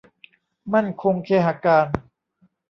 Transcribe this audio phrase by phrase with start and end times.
[0.73, 1.87] มั่นคงเคหะการ